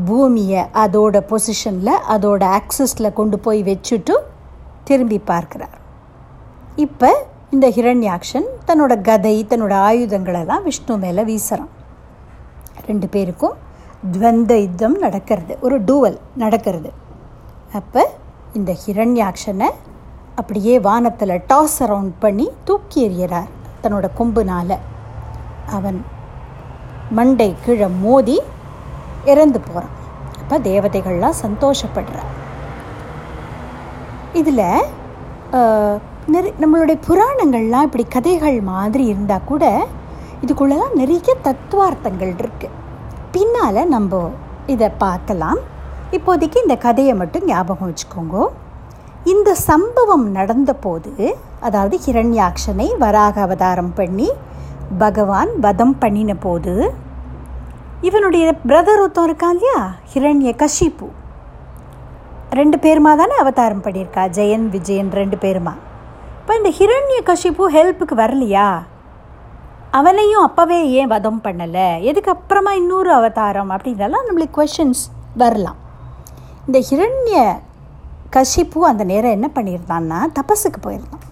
[0.07, 4.15] பூமியை அதோட பொசிஷனில் அதோட ஆக்சஸில் கொண்டு போய் வச்சுட்டு
[4.85, 5.77] திரும்பி பார்க்குறார்.
[6.77, 7.11] இப்போ
[7.55, 11.73] இந்த ஹிரண்யாக்ஷன் தன்னோட கதை தன்னோட ஆயுதங்களெல்லாம் விஷ்ணு மேலே வீசுகிறான்
[12.87, 13.57] ரெண்டு பேருக்கும்
[14.15, 16.91] துவந்த யுத்தம் நடக்கிறது ஒரு டூவல் நடக்கிறது.
[17.79, 18.03] அப்போ
[18.59, 19.69] இந்த ஹிரண்யாக்ஷனை
[20.41, 23.51] அப்படியே வானத்தில் டாஸ் அரவுண்ட் பண்ணி தூக்கி எறிகிறார்
[23.83, 24.77] தன்னோட கொம்புனால்.
[25.77, 25.99] அவன்
[27.19, 28.39] மண்டை கீழே மோதி
[29.33, 29.99] இறந்து போகிறான்
[30.41, 32.33] அப்போ தேவதைகள்லாம் சந்தோஷப்படுறான்
[34.41, 34.65] இதில்
[36.27, 39.87] நிறை நம்மளுடைய புராணங்கள்லாம் இப்படி கதைகள் மாதிரி இருந்தால் கூட
[40.43, 42.79] இதுக்குள்ளெல்லாம் நிறைய தத்துவார்த்தங்கள் இருக்குது
[43.33, 44.31] பின்னால் நம்ம
[44.67, 45.61] இதை பார்க்கலாம்.
[46.11, 48.49] இப்போதைக்கு இந்த கதையை மட்டும் ஞாபகம் வச்சுக்கோங்க.
[49.25, 54.31] இந்த சம்பவம் நடந்தபோது அதாவது ஹிரண்யாட்சனை வராக அவதாரம் பண்ணி
[54.99, 56.93] பகவான் வதம் பண்ணின போது
[58.01, 59.95] இவனுடைய பிரதர் ஒருத்தம் இருக்கான் இல்லையா?
[60.15, 61.09] ஹிரண்ய கஷிப்பு.
[62.51, 64.29] ரெண்டு பேருமா தானே அவதாரம் பண்ணியிருக்கா?
[64.29, 65.75] ஜெயன் விஜயன் ரெண்டு பேருமா?
[66.43, 68.83] இப்போ இந்த ஹிரண்ய கஷிப்பு ஹெல்ப்புக்கு வரலையா?
[69.91, 72.01] அவனையும் அப்போவே ஏன் வதம் பண்ணலை?
[72.01, 75.03] எதுக்கு அப்புறமா இன்னொரு அவதாரம் அப்படின்றலாம் நம்மளுக்கு கொஷின்ஸ்
[75.37, 75.77] வரலாம்.
[76.67, 77.59] இந்த ஹிரண்ய
[78.37, 81.27] கஷிப்பு அந்த நேரம் என்ன பண்ணியிருந்தான்னா தபஸுக்கு போயிருந்தான்.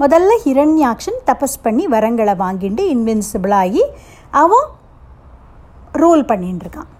[0.00, 3.80] முதல்ல ஹிரண்யாக்ஷன் தபஸ் பண்ணி வரங்களை வாங்கிட்டு இன்வின்சிபிளாகி
[4.30, 4.68] அவன்
[5.92, 6.92] ரூல் பண்ணிட்டு இருக்கான்.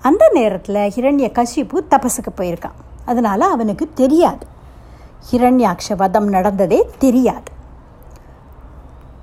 [0.00, 2.80] அந்த நேரத்தில் ஹிரண்ய கஷிப்பு தபஸுக்கு போயிருக்கான்.
[3.04, 4.52] அதனால் அவனுக்கு தெரியாது.
[5.28, 7.50] ஹிரண்யாக்ஷ வதம் நடந்ததே தெரியாது.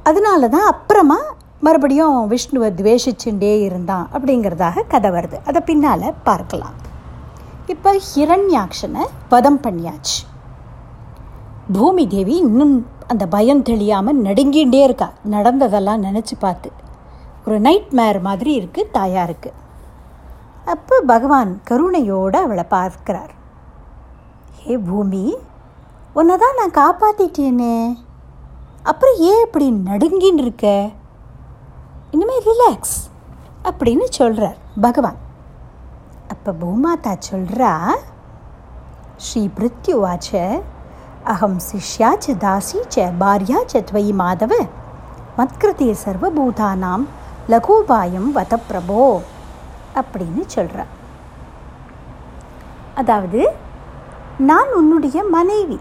[0.09, 1.19] அதனால தான் அப்புறமா
[1.65, 5.37] மறுபடியும் விஷ்ணுவை துவேஷிச்சுட்டே இருந்தான் அப்படிங்கிறதாக கதை வருது.
[5.49, 6.77] அதை பின்னால் பார்க்கலாம்.
[7.73, 10.19] இப்போ ஹிரண்யாக்ஷனை வதம் பண்ணியாச்சு.
[11.75, 12.73] பூமி தேவி இன்னும்
[13.11, 15.09] அந்த பயம் தெளியாமல் நடுங்கிகிட்டே இருக்கா.
[15.35, 16.69] நடந்ததெல்லாம் நினச்சி பார்த்து.
[17.45, 19.51] ஒரு நைட் மேர் மாதிரி இருக்குது தாயாருக்கு
[20.73, 23.31] அப்போ பகவான் கருணையோடு அவளை பார்க்கிறார்.
[24.63, 25.23] ஹே பூமி
[26.19, 27.75] உன்னை தான் நான் காப்பாற்றிட்டேனே
[28.89, 30.65] அப்புறம் ஏன் இப்படி நடுங்கின்னு இருக்க?
[32.13, 32.97] இனிமேல் ரிலாக்ஸ்
[33.69, 35.19] அப்படின்னு சொல்கிறார் பகவான்.
[36.33, 37.71] அப்போ பூமாதா சொல்கிறா
[39.25, 40.29] ஸ்ரீ பிருத்யுவாச்ச
[41.33, 44.53] அகம் சிஷ்யா ச தாசி ச பாரியா ச துவயி மாதவ
[45.37, 47.05] மத்கிருதே சர்வபூதானாம்
[47.53, 49.05] லகோபாயம் வத பிரபோ
[50.01, 50.91] அப்படின்னு சொல்கிறார்
[53.01, 53.41] அதாவது
[54.49, 55.79] நான் உன்னுடைய மனைவி.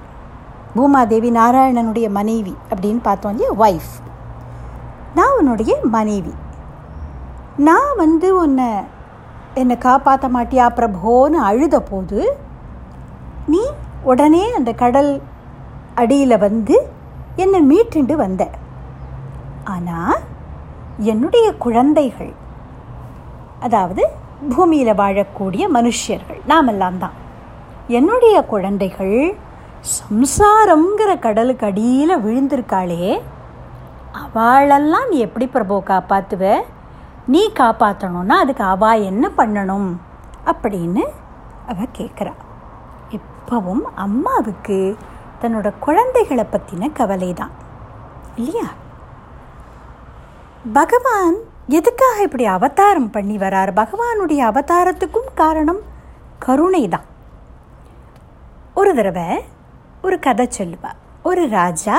[0.76, 3.52] பூமாதேவி நாராயணனுடைய மனைவி அப்படின்னு பார்த்தோம் இல்லையா?
[3.64, 3.92] ஒய்ஃப்
[5.18, 6.34] நான் உன்னுடைய மனைவி.
[7.68, 8.68] நான் வந்து உன்னை
[9.60, 12.20] என்னை காப்பாற்ற மாட்டியா பிரபோன்னு அழுத போது
[13.52, 13.62] நீ
[14.10, 15.10] உடனே அந்த கடல்
[15.94, 16.76] அடியில் வந்து
[17.42, 18.42] என்னை மீட்டுண்டு வந்த.
[19.74, 20.18] ஆனால்
[21.12, 22.32] என்னுடைய குழந்தைகள்
[23.66, 24.02] அதாவது
[24.54, 27.16] பூமியில் வாழக்கூடிய மனுஷர்கள் நாமெல்லாம் தான்.
[27.98, 29.16] என்னுடைய குழந்தைகள்
[29.88, 33.20] சம்சாரங்கிற கடலுக்கு அடியில் விழுந்திருக்காளே.
[34.22, 36.62] அவளெல்லாம் நீ எப்படி பிரபு காப்பாற்றுவ
[37.26, 39.90] நீ காப்பாற்றணும்னா அதுக்கு அவா என்ன பண்ணணும்?
[40.50, 41.02] அப்படின்னு
[41.66, 42.32] அவ கேட்குறா
[43.18, 44.96] எப்பவும் அம்மாவுக்கு
[45.42, 47.50] தன்னோட குழந்தைகளை பற்றின கவலை தான்
[48.36, 48.68] இல்லையா?
[50.72, 51.36] பகவான்
[51.68, 53.72] எதுக்காக இப்படி அவதாரம் பண்ணி வரார்?
[53.82, 55.80] பகவானுடைய அவதாரத்துக்கும் காரணம்
[56.38, 57.08] கருணை தான்
[58.74, 59.44] ஒரு தடவை
[60.06, 60.90] ஒரு கதை சொல்லுவா.
[61.22, 61.96] ஒரு ராஜா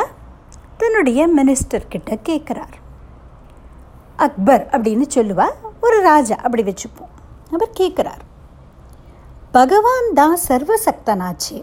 [0.81, 2.75] தன்னுடைய மினிஸ்டர்கிட்ட கேட்குறார்
[4.25, 5.47] அக்பர் அப்படின்னு சொல்லுவா.
[5.81, 7.11] ஒரு ராஜா அப்படி வச்சுப்போம்.
[7.53, 8.23] அவர் கேட்குறார்
[9.57, 11.57] பகவான் தான் சர்வசக்தனாச்சு.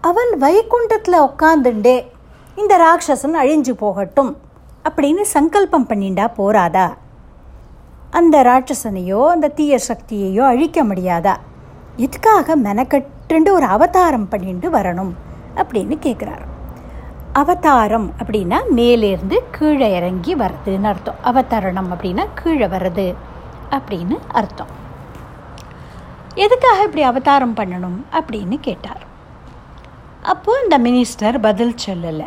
[0.00, 1.96] அவன் வைகுண்டத்தில் உட்காந்துண்டே
[2.56, 4.32] இந்த ராட்சசன் அழிஞ்சு போகட்டும்
[4.88, 6.86] அப்படின்னு சங்கல்பம் பண்ணிண்டா போராதா
[8.10, 11.34] அந்த ராட்சசனையோ அந்த தீய சக்தியையோ அழிக்க முடியாதா?
[11.96, 15.12] எதுக்காக மெனக்கட்டுண்டு ஒரு அவதாரம் பண்ணிட்டு வரணும்
[15.56, 16.50] அப்படின்னு கேட்குறாரு
[17.32, 21.14] அவதாரம் அப்படின்னா மேலேருந்து கீழே இறங்கி வர்றதுன்னு அர்த்தம்.
[21.24, 23.14] அவதரணம் அப்படின்னா கீழே வர்றது
[23.70, 24.66] அப்படின்னு அர்த்தம்.
[26.34, 29.06] எதுக்காக இப்படி அவதாரம் பண்ணணும் அப்படின்னு கேட்டார்.
[30.22, 32.26] அப்போது இந்த மினிஸ்டர் பதில் சொல்லலை.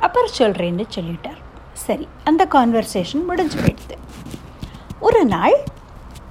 [0.00, 1.40] அப்புறம் சொல்கிறேன்னு சொல்லிட்டார்.
[1.72, 3.96] சரி அந்த கான்வர்சேஷன் முடிஞ்சு போயிடுது.
[5.00, 5.56] ஒரு நாள்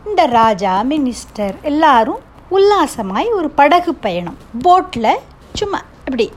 [0.05, 4.37] இந்த ராஜா மினிஸ்டர் எல்லாரும் உல்லாசமாய் ஒரு படகு பயணம்.
[4.65, 5.13] போட்டில்
[5.59, 6.27] சும்மா இப்படி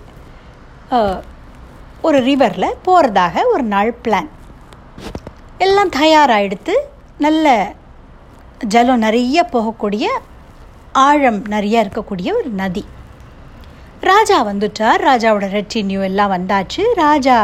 [2.07, 4.29] ஒரு ரிவரில் போகிறதாக ஒரு நாள் பிளான்
[5.65, 6.75] எல்லாம் தயாராகிடுத்து
[7.25, 7.55] நல்ல
[8.75, 10.07] ஜலம் நிறைய போகக்கூடிய
[11.07, 12.85] ஆழம் நிறைய இருக்கக்கூடிய ஒரு நதி.
[14.11, 15.01] ராஜா வந்துட்டார்.
[15.09, 16.83] ராஜாவோட ரெட்டின்யூ எல்லாம் வந்தாச்சு.
[17.05, 17.39] ராஜா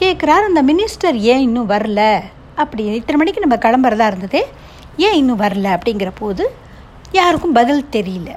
[0.00, 2.00] கேட்குறார் அந்த மினிஸ்டர் ஏன் இன்னும் வரல?
[2.62, 4.42] அப்படி இத்தனை மணிக்கு நம்ம கிளம்புறதா இருந்ததே
[5.06, 5.66] ஏன் இன்னும் வரல?
[5.76, 6.44] அப்படிங்கிற போது
[7.12, 8.30] யாருக்கும் பதில் தெரியல.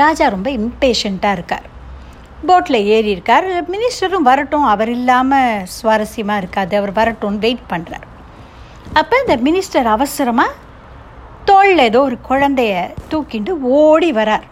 [0.00, 1.66] ராஜா ரொம்ப இம்பேஷண்ட்டாக இருக்கார்.
[2.46, 3.46] போட்டில் ஏறி இருக்கார்.
[3.72, 6.72] மினிஸ்டரும் வரட்டும் அவர் இல்லாமல் சுவாரஸ்யமாக இருக்காது.
[6.76, 8.06] அவர் வரட்டும்னு வெயிட் பண்ணுறார்
[9.00, 10.58] அப்போ இந்த மினிஸ்டர் அவசரமாக
[11.44, 12.72] தோளில் ஏதோ ஒரு குழந்தைய
[13.10, 14.46] தூக்கிட்டு ஓடி வரார்.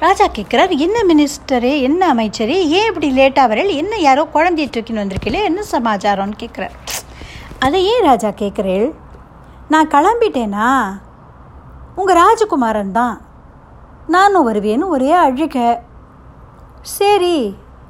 [0.00, 5.42] ராஜா கேட்குறார் என்ன மினிஸ்டரே என்ன அமைச்சரே ஏன் இப்படி லேட்டாக வரல என்ன யாரோ குழந்தைய தூக்கின்னு வந்திருக்கீங்களே
[5.50, 6.76] என்ன சமாச்சாரம்னு கேட்குறார்
[7.58, 8.88] அதை ஏன் ராஜா கேட்குறேள்
[9.68, 10.68] நான் கிளம்பிட்டேனா?
[11.98, 13.16] உங்கள் ராஜகுமாரன் தான்.
[14.14, 15.56] நானும் வருவேன்னு ஒரே அழுக.
[16.96, 17.36] சரி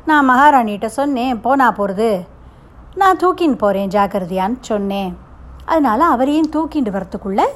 [0.08, 2.10] நான் மகாராணிகிட்ட சொன்னேன் போனா போகிறது
[3.00, 5.10] நான் தூக்கின்னு போகிறேன் ஜாக்கிரதையான்னு சொன்னேன்.
[5.72, 7.46] அதனால் அவரையும் தூக்கிட்டு வரத்துக்குள்ளே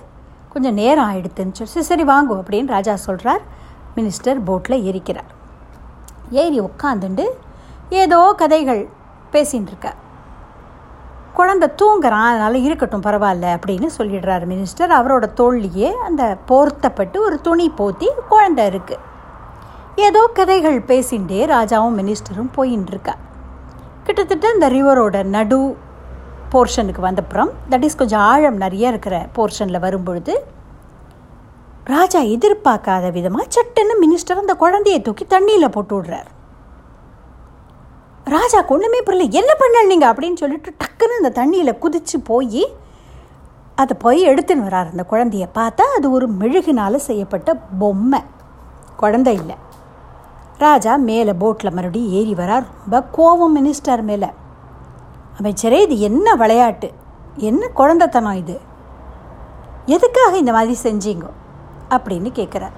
[0.53, 3.43] கொஞ்சம் நேரம் ஆகிடுதுன்னு சொல்லி சரி வாங்கும் அப்படின்னு ராஜா சொல்கிறார்
[3.97, 5.31] மினிஸ்டர் போட்டில் ஏறிக்கிறார்.
[6.43, 7.27] ஏறி உட்காந்துண்டு
[8.03, 8.83] ஏதோ கதைகள்
[9.33, 9.99] பேசின்னு இருக்கார்
[11.37, 18.09] குழந்த தூங்குறான் அதனால் இருக்கட்டும் பரவாயில்ல அப்படின்னு சொல்லிடுறாரு மினிஸ்டர் அவரோட தோல்லியே அந்த போர்த்தப்பட்டு ஒரு துணி போத்தி
[18.29, 19.01] குழந்தை இருக்குது
[19.97, 23.14] ஏதோ கதைகள் பேசிகிட்டே ராஜாவும் மினிஸ்டரும் போயின்னு இருக்கா.
[24.05, 25.77] கிட்டத்தட்ட இந்த ரிவரோட நடு
[26.53, 30.45] போர்ஷனுக்கு வந்தப்புறம் தட் இஸ் கொஞ்சம் ஆழம் நிறைய இருக்கிற போர்ஷனில் வரும்பொழுது
[31.85, 36.29] ராஜா எதிர்பார்க்காத விதமாக சட்டுன்னு மினிஸ்டர் அந்த குழந்தையை தூக்கி தண்ணியில் போட்டு விடுறார்.
[38.25, 42.75] ராஜா ஒன்றுமே புரியல என்ன பண்ணல நீங்கள் அப்படின்னு சொல்லிட்டு டக்குன்னு அந்த தண்ணியில் குதித்து போய்
[43.75, 44.91] அதை போய் எடுத்துன்னு வரார்.
[44.91, 48.21] அந்த குழந்தைய பார்த்தா அது ஒரு மெழுகினால் செய்யப்பட்ட பொம்மை.
[48.97, 49.55] குழந்தை இல்லை.
[50.59, 52.67] ராஜா மேலே போட்டில் மறுபடியும் ஏறி வரார்.
[52.91, 54.27] ரொம்ப கோவம் மினிஸ்டர் மேலே.
[55.39, 56.93] அமைச்சரே இது என்ன விளையாட்டு?
[57.37, 58.61] என்ன குழந்தைத்தனம் இது?
[59.87, 61.25] எதுக்காக இந்த மாதிரி செஞ்சீங்க?
[61.91, 62.77] அப்படின்னு கேட்குறார்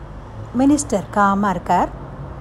[0.59, 1.89] மினிஸ்டர் காமாக இருக்கார்.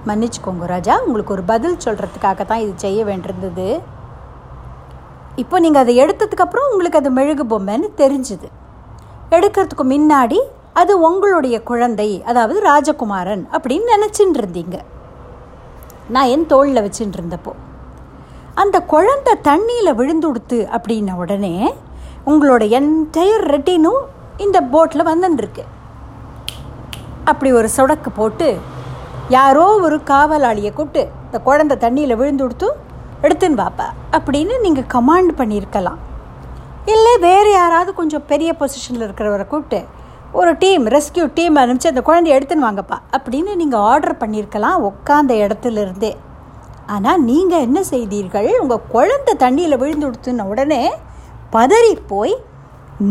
[0.09, 0.95] மன்னிச்சுக்கோங்க ராஜா.
[1.05, 3.67] உங்களுக்கு ஒரு பதில் சொல்கிறதுக்காக தான் இது செய்ய வேண்டியிருந்தது.
[5.43, 8.47] இப்போ நீங்கள் அதை எடுத்ததுக்கப்புறம் உங்களுக்கு அது மெழுகு பொம்மைன்னு தெரிஞ்சுது.
[9.35, 10.39] எடுக்கிறதுக்கு முன்னாடி
[10.81, 14.77] அது உங்களுடைய குழந்தை அதாவது ராஜகுமாரன் அப்படின்னு நினச்சின்னு இருந்தீங்க.
[16.13, 17.53] நான் என் தோளில் வச்சுட்டு இருந்தப்போ.
[18.61, 21.53] அந்த குழந்தை தண்ணியில் விழுந்துடுத்து அப்படின்ன உடனே
[22.31, 24.01] உங்களோட என்டையர் ரெட்டினும்
[24.45, 25.63] இந்த போட்டில் வந்துருக்கு
[27.31, 28.47] அப்படி ஒரு சொடக்கு போட்டு
[29.35, 32.67] யாரோ ஒரு காவலாளியை கூப்பிட்டு இந்த குழந்தை தண்ணியில் விழுந்து கொடுத்து
[33.25, 35.99] எடுத்துன்னு வாப்பா அப்படின்னு நீங்கள் கமாண்ட் பண்ணியிருக்கலாம்.
[36.93, 39.79] இல்லை வேறு யாராவது கொஞ்சம் பெரிய பொசிஷனில் இருக்கிறவரை கூப்பிட்டு
[40.39, 45.81] ஒரு டீம் ரெஸ்கியூ டீம் அனுப்பிச்சு அந்த குழந்தைய எடுத்துன்னு வாங்கப்பா அப்படின்னு நீங்கள் ஆர்டர் பண்ணியிருக்கலாம் உட்காந்த இடத்துல
[45.85, 46.11] இருந்தே
[46.95, 48.49] ஆனால் நீங்கள் என்ன செய்தீர்கள்?
[48.61, 50.81] உங்கள் குழந்தை தண்ணியில் விழுந்து கொடுத்துன உடனே
[51.55, 52.35] பதறி போய்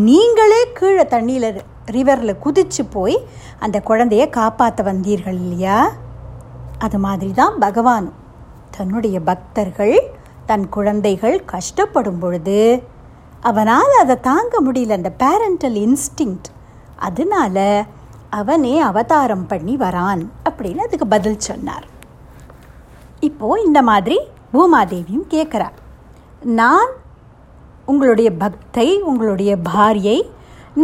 [0.09, 1.51] நீங்களே கீழே தண்ணியில்
[1.97, 3.17] ரிவரில் குதிச்சு போய்
[3.65, 5.79] அந்த குழந்தைய காப்பாற்ற வந்தீர்கள் இல்லையா?
[6.85, 8.19] அது மாதிரி தான் பகவானும்.
[8.77, 9.97] தன்னுடைய பக்தர்கள்
[10.51, 12.59] தன் குழந்தைகள் கஷ்டப்படும் பொழுது
[13.51, 16.49] அவனால் அதை தாங்க முடியல அந்த பேரண்டல் இன்ஸ்டிங்க்ட்
[17.09, 17.57] அதனால
[18.39, 21.87] அவனே அவதாரம் பண்ணி வரான் அப்படின்னு அதுக்கு பதில் சொன்னார்.
[23.29, 24.19] இப்போது இந்த மாதிரி
[24.53, 25.77] பூமாதேவியும் கேட்குறார்
[26.61, 26.91] நான்
[27.93, 30.19] உங்களுடைய பக்தை உங்களுடைய பாரியை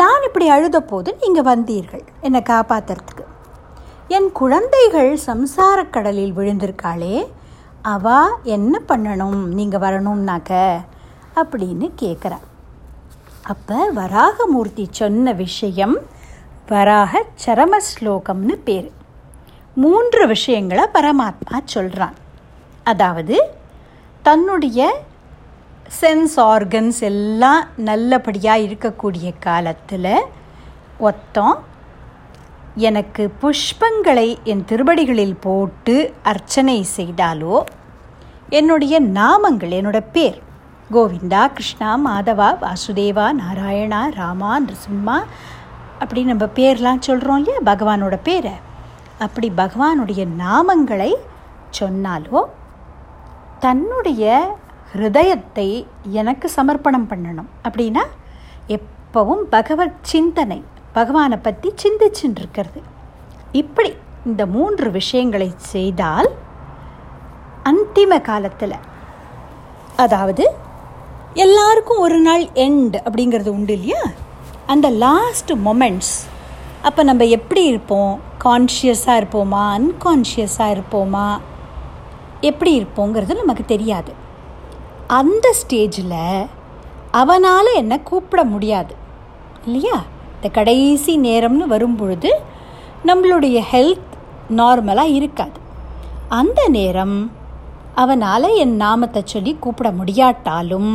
[0.01, 3.25] நான் இப்படி அழுத போது நீங்கள் வந்தீர்கள் என்னை காப்பாற்றுறதுக்கு
[4.09, 7.27] என் குழந்தைகள் சம்சாரக் கடலில் விழுந்திருக்காளே
[7.83, 9.45] அவா என்ன பண்ணணும்?
[9.45, 10.81] நீங்கள் வரணும்னாக்க?
[11.37, 12.39] அப்படின்னு கேட்குறா
[13.43, 15.99] அப்போ வராகமூர்த்தி சொன்ன விஷயம்
[16.69, 18.93] வராக சரம ஸ்லோகம்னு பேர்.
[19.75, 22.15] மூன்று விஷயங்களை பரமாத்மா சொல்கிறான்
[22.85, 23.51] அதாவது
[24.23, 25.01] தன்னுடைய
[26.01, 30.13] சென்ஸ் ஆர்கன்ஸ் எல்லாம் நல்லபடியாக இருக்கக்கூடிய காலத்தில்
[30.99, 31.68] ஒத்தம்
[32.79, 37.65] எனக்கு புஷ்பங்களை என் திருவடிகளில் போட்டு அர்ச்சனை செய்தாலோ?
[38.49, 40.43] என்னுடைய நாமங்கள் என்னோட பேர்
[40.93, 45.23] கோவிந்தா கிருஷ்ணா மாதவா வாசுதேவா நாராயணா ராமா நிருசிம்மா
[45.99, 47.59] அப்படி நம்ம பேர்லாம் சொல்கிறோம் இல்லையா?
[47.65, 48.53] பகவானோட பேரை.
[49.19, 51.15] அப்படி பகவானுடைய நாமங்களை
[51.81, 52.41] சொன்னாலோ?
[53.59, 54.57] தன்னுடைய
[54.95, 57.49] ஹிருதயத்தை எனக்கு சமர்ப்பணம் பண்ணணும்.
[57.69, 58.05] அப்படின்னா
[58.69, 60.65] எப்பவும் பகவத் சிந்தனை
[60.99, 62.81] பகவானை பற்றி சிந்திச்சுட்டு இருக்கிறது
[63.53, 63.91] இப்படி
[64.27, 66.29] இந்த மூன்று விஷயங்களை செய்தால்
[67.65, 68.75] அந்திம காலத்தில்
[69.97, 70.45] அதாவது
[71.35, 74.03] எல்லாருக்கும் ஒரு நாள் எண்ட் அப்படிங்கிறது உண்டு இல்லையா?
[74.67, 76.15] அந்த லாஸ்ட் மொமெண்ட்ஸ்
[76.83, 78.13] அப்போ நம்ம எப்படி இருப்போம்?
[78.45, 79.63] கான்ஷியஸாக இருப்போமா?
[79.77, 81.29] அன்கான்ஷியஸாக இருப்போமா?
[82.41, 84.13] எப்படி இருப்போங்கிறது நமக்கு தெரியாது.
[85.07, 86.47] அந்த ஸ்டேஜில்
[87.11, 88.95] அவனால் என்னை கூப்பிட முடியாது.
[89.65, 89.97] இல்லையா?
[90.39, 92.31] இந்த கடைசி நேரம்னு வரும்பொழுது
[93.07, 94.13] நம்மளுடைய ஹெல்த்
[94.57, 95.57] நார்மலாக இருக்காது.
[96.29, 97.17] அந்த நேரம்
[97.95, 100.93] அவனால் என் நாமத்தை சொல்லி கூப்பிட முடியாட்டாலும்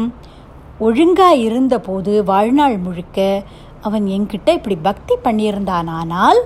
[0.79, 3.43] ஒழுங்காக இருந்தபோது வாழ்நாள் முழுக்க
[3.81, 6.39] அவன் என்கிட்ட இப்படி பக்தி பண்ணியிருந்தானால்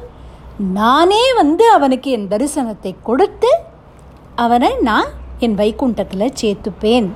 [0.58, 3.52] நானே வந்து அவனுக்கு என் தரிசனத்தை கொடுத்து
[4.36, 7.10] அவனை நான் என் வைகுண்டத்தில் சேர்த்துப்பேன்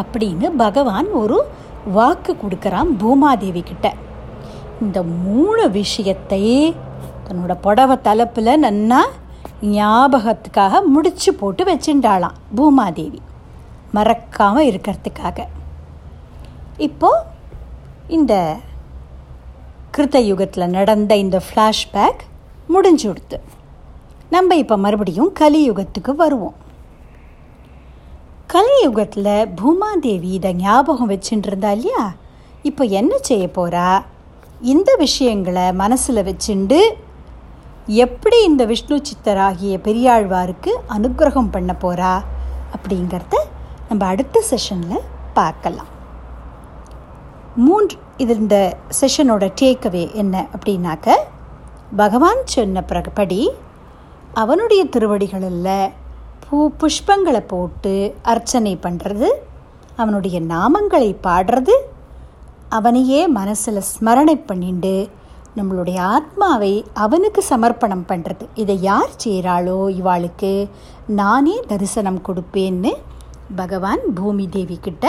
[0.00, 1.38] அப்படின்னு பகவான் ஒரு
[1.92, 3.86] வாக்கு கொடுக்குறான் பூமாதேவி கிட்ட.
[4.84, 6.42] இந்த மூணு விஷயத்தை
[7.26, 9.02] தன்னோட புடவை தலைப்பில் நன்னா
[9.76, 13.20] ஞாபகத்துக்காக முடிச்சு போட்டு வச்சுட்டாளாம் பூமாதேவி.
[13.96, 15.38] மறக்காமல் இருக்கிறதுக்காக.
[16.86, 17.10] இப்போ
[18.16, 18.34] இந்த
[19.96, 22.22] கிருத்த யுகத்தில் நடந்த இந்த ஃப்ளாஷ்பேக்
[22.74, 23.38] முடிஞ்சு கொடுத்து.
[24.34, 26.56] நம்ம இப்போ மறுபடியும் கலியுகத்துக்கு வருவோம்.
[28.54, 32.02] கலியுகத்தில் பூமாதேவி இதை ஞாபகம் வச்சுட்டு இருந்தா இல்லையா?
[32.68, 33.86] இப்போ என்ன செய்ய போகிறா
[34.60, 36.96] இந்த விஷயங்களை மனசில் வச்சுண்டு
[37.86, 42.22] எப்படி இந்த விஷ்ணு சித்தராகிய பெரியாழ்வாருக்கு அனுகிரகம் பண்ண போகிறா
[42.74, 43.34] அப்படிங்கிறத
[43.88, 45.00] நம்ம அடுத்த செஷனில்
[45.34, 45.86] பார்க்கலாம்.
[47.54, 51.10] மூன்று இது இந்த செஷனோட டேக்அவே என்ன அப்படின்னாக்க
[51.96, 53.48] பகவான் சொன்ன பிறகுபடி
[54.32, 55.92] அவனுடைய திருவடிகளில்
[56.48, 59.28] பூ புஷ்பங்களை போட்டு அர்ச்சனை பண்ணுறது
[59.96, 61.72] அவனுடைய நாமங்களை பாடுறது
[62.68, 65.08] அவனையே மனசில் ஸ்மரணை பண்ணிண்டு
[65.56, 70.68] நம்மளுடைய ஆத்மாவை அவனுக்கு சமர்ப்பணம் பண்ணுறது இதை யார் செய்கிறாளோ இவாளுக்கு
[71.06, 72.92] நானே தரிசனம் கொடுப்பேன்னு
[73.56, 75.06] பகவான் பூமி தேவி கிட்ட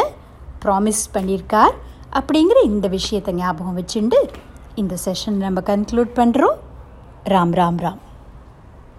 [0.66, 1.76] ப்ராமிஸ் பண்ணியிருக்கார்
[2.12, 4.20] அப்படிங்கிற இந்த விஷயத்தை ஞாபகம் வச்சுண்டு
[4.76, 6.56] இந்த செஷன் நம்ம கன்க்ளூட் பண்ணுறோம்
[7.24, 8.00] ராம் ராம் ராம்.